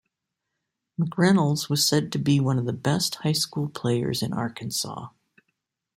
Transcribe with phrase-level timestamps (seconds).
[0.99, 5.09] McReynolds was said to be one of the best high school players in Arkansas.